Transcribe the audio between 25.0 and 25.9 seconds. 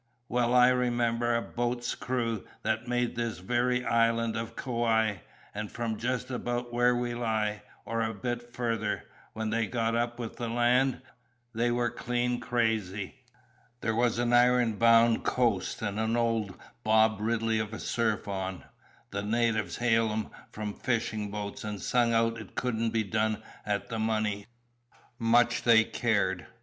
Much they